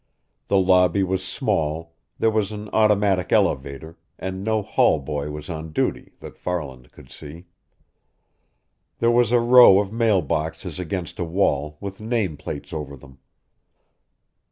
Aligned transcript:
The 0.47 0.57
lobby 0.57 1.03
was 1.03 1.21
small, 1.23 1.93
there 2.17 2.31
was 2.31 2.51
an 2.51 2.69
automatic 2.73 3.31
elevator, 3.31 3.99
and 4.17 4.43
no 4.43 4.63
hall 4.63 4.97
boy 4.97 5.29
was 5.29 5.47
on 5.47 5.71
duty, 5.71 6.13
that 6.21 6.39
Farland 6.39 6.91
could 6.91 7.11
see. 7.11 7.45
There 8.97 9.11
was 9.11 9.31
a 9.31 9.39
row 9.39 9.77
of 9.77 9.93
mail 9.93 10.23
boxes 10.23 10.79
against 10.79 11.19
a 11.19 11.23
wall, 11.23 11.77
with 11.79 12.01
name 12.01 12.35
plates 12.35 12.73
over 12.73 12.97
them. 12.97 13.19